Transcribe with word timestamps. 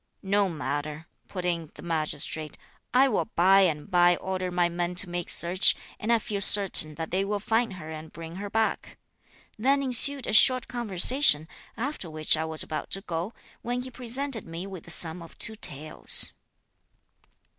'No 0.23 0.49
matter,' 0.49 1.05
put 1.27 1.45
in 1.45 1.69
the 1.75 1.83
Magistrate, 1.83 2.57
'I 2.91 3.09
will 3.09 3.25
by 3.35 3.59
and 3.61 3.87
by 3.91 4.15
order 4.15 4.49
my 4.49 4.67
men 4.67 4.95
to 4.95 5.07
make 5.07 5.29
search, 5.29 5.75
and 5.99 6.11
I 6.11 6.17
feel 6.17 6.41
certain 6.41 6.95
that 6.95 7.11
they 7.11 7.23
will 7.23 7.39
find 7.39 7.73
her 7.73 7.91
and 7.91 8.11
bring 8.11 8.37
her 8.37 8.49
back.' 8.49 8.97
Then 9.59 9.83
ensued 9.83 10.25
a 10.25 10.33
short 10.33 10.67
conversation, 10.67 11.47
after 11.77 12.09
which 12.09 12.35
I 12.35 12.45
was 12.45 12.63
about 12.63 12.89
to 12.97 13.01
go, 13.01 13.33
when 13.61 13.83
he 13.83 13.91
presented 13.91 14.47
me 14.47 14.65
with 14.65 14.85
the 14.85 14.89
sum 14.89 15.21
of 15.21 15.37
two 15.37 15.55
taels." 15.55 16.33